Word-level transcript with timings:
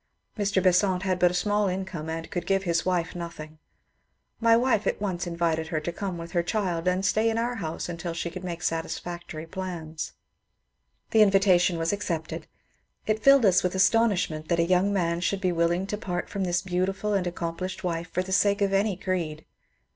Mr. 0.35 0.63
Besant 0.63 1.03
had 1.03 1.19
but 1.19 1.29
a 1.29 1.33
small 1.35 1.67
income, 1.67 2.09
and 2.09 2.31
could 2.31 2.47
give 2.47 2.63
his 2.63 2.83
wife 2.87 3.13
nothing. 3.15 3.59
My 4.39 4.57
wife 4.57 4.87
at 4.87 4.99
once 4.99 5.27
invited 5.27 5.67
her 5.67 5.79
to 5.79 5.91
come 5.91 6.17
with 6.17 6.31
her 6.31 6.41
child 6.41 6.87
and 6.87 7.03
9tay 7.03 7.27
in 7.29 7.37
our 7.37 7.57
house 7.57 7.87
until 7.87 8.13
she 8.15 8.31
could 8.31 8.43
make 8.43 8.63
satisfactory 8.63 9.45
plans. 9.45 10.13
The 11.11 11.21
invitation 11.21 11.77
was 11.77 11.93
accepted. 11.93 12.47
It 13.05 13.21
filled 13.23 13.45
us 13.45 13.61
with 13.61 13.75
astonishment 13.75 14.47
that 14.47 14.59
a 14.59 14.63
young 14.63 14.91
man 14.91 15.19
should 15.21 15.39
be 15.39 15.51
willing 15.51 15.85
to 15.85 15.99
part 15.99 16.29
from 16.31 16.45
this 16.45 16.63
beautiful 16.63 17.13
and 17.13 17.27
accomplished 17.27 17.83
wife 17.83 18.09
for 18.09 18.23
the 18.23 18.31
sake 18.31 18.63
of 18.63 18.73
any 18.73 18.97
creed. 18.97 19.45